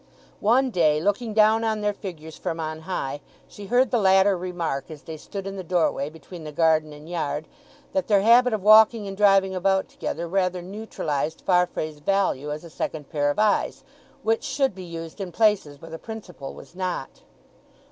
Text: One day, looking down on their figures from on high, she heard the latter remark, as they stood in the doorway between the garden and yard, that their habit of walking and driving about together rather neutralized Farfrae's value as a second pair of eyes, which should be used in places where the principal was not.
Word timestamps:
One 0.39 0.71
day, 0.71 0.99
looking 0.99 1.31
down 1.31 1.63
on 1.63 1.81
their 1.81 1.93
figures 1.93 2.35
from 2.35 2.59
on 2.59 2.79
high, 2.79 3.21
she 3.47 3.67
heard 3.67 3.91
the 3.91 3.99
latter 3.99 4.35
remark, 4.35 4.89
as 4.89 5.03
they 5.03 5.15
stood 5.15 5.45
in 5.45 5.57
the 5.57 5.63
doorway 5.63 6.09
between 6.09 6.43
the 6.43 6.51
garden 6.51 6.91
and 6.91 7.07
yard, 7.07 7.47
that 7.93 8.07
their 8.07 8.21
habit 8.21 8.51
of 8.51 8.63
walking 8.63 9.07
and 9.07 9.15
driving 9.15 9.53
about 9.53 9.89
together 9.89 10.27
rather 10.27 10.63
neutralized 10.63 11.41
Farfrae's 11.41 11.99
value 11.99 12.51
as 12.51 12.63
a 12.63 12.69
second 12.71 13.11
pair 13.11 13.29
of 13.29 13.37
eyes, 13.37 13.83
which 14.23 14.43
should 14.43 14.73
be 14.73 14.83
used 14.83 15.21
in 15.21 15.31
places 15.31 15.79
where 15.79 15.91
the 15.91 15.99
principal 15.99 16.55
was 16.55 16.73
not. 16.73 17.21